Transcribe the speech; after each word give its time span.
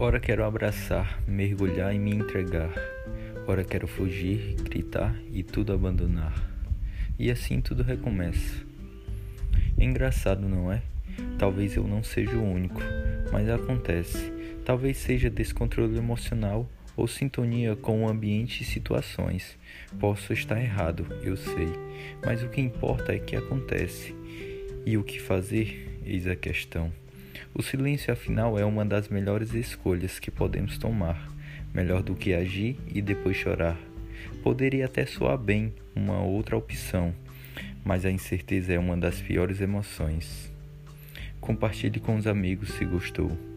Ora 0.00 0.20
quero 0.20 0.44
abraçar, 0.44 1.20
mergulhar 1.26 1.92
e 1.92 1.98
me 1.98 2.12
entregar. 2.12 2.72
Ora 3.48 3.64
quero 3.64 3.88
fugir, 3.88 4.54
gritar 4.62 5.12
e 5.32 5.42
tudo 5.42 5.72
abandonar. 5.72 6.40
E 7.18 7.32
assim 7.32 7.60
tudo 7.60 7.82
recomeça. 7.82 8.64
Engraçado, 9.76 10.48
não 10.48 10.72
é? 10.72 10.82
Talvez 11.36 11.74
eu 11.74 11.82
não 11.82 12.04
seja 12.04 12.36
o 12.36 12.48
único, 12.48 12.80
mas 13.32 13.48
acontece. 13.48 14.32
Talvez 14.64 14.98
seja 14.98 15.28
descontrole 15.28 15.98
emocional 15.98 16.70
ou 16.96 17.08
sintonia 17.08 17.74
com 17.74 18.04
o 18.04 18.08
ambiente 18.08 18.62
e 18.62 18.66
situações. 18.66 19.58
Posso 19.98 20.32
estar 20.32 20.62
errado, 20.62 21.08
eu 21.24 21.36
sei, 21.36 21.72
mas 22.24 22.40
o 22.44 22.48
que 22.48 22.60
importa 22.60 23.12
é 23.12 23.18
que 23.18 23.34
acontece. 23.34 24.14
E 24.86 24.96
o 24.96 25.02
que 25.02 25.20
fazer? 25.20 25.98
Eis 26.06 26.28
a 26.28 26.36
questão. 26.36 26.92
O 27.54 27.62
silêncio, 27.62 28.12
afinal, 28.12 28.58
é 28.58 28.64
uma 28.64 28.84
das 28.84 29.08
melhores 29.08 29.54
escolhas 29.54 30.18
que 30.18 30.30
podemos 30.30 30.78
tomar, 30.78 31.28
melhor 31.74 32.02
do 32.02 32.14
que 32.14 32.34
agir 32.34 32.76
e 32.92 33.00
depois 33.00 33.36
chorar. 33.36 33.78
Poderia 34.42 34.86
até 34.86 35.06
soar 35.06 35.38
bem 35.38 35.72
uma 35.94 36.20
outra 36.22 36.56
opção, 36.56 37.14
mas 37.84 38.04
a 38.04 38.10
incerteza 38.10 38.72
é 38.72 38.78
uma 38.78 38.96
das 38.96 39.20
piores 39.20 39.60
emoções. 39.60 40.52
Compartilhe 41.40 42.00
com 42.00 42.16
os 42.16 42.26
amigos 42.26 42.74
se 42.74 42.84
gostou. 42.84 43.47